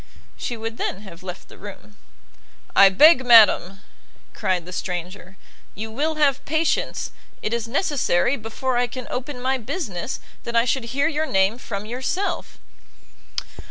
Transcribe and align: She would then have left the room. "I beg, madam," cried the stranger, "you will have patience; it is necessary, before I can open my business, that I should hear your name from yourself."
She 0.35 0.57
would 0.57 0.77
then 0.79 1.01
have 1.01 1.21
left 1.21 1.47
the 1.47 1.59
room. 1.59 1.95
"I 2.75 2.89
beg, 2.89 3.23
madam," 3.23 3.81
cried 4.33 4.65
the 4.65 4.73
stranger, 4.73 5.37
"you 5.75 5.91
will 5.91 6.15
have 6.15 6.43
patience; 6.43 7.11
it 7.43 7.53
is 7.53 7.67
necessary, 7.67 8.35
before 8.35 8.77
I 8.77 8.87
can 8.87 9.05
open 9.11 9.39
my 9.39 9.59
business, 9.59 10.19
that 10.43 10.55
I 10.55 10.65
should 10.65 10.85
hear 10.85 11.07
your 11.07 11.27
name 11.27 11.59
from 11.59 11.85
yourself." 11.85 12.57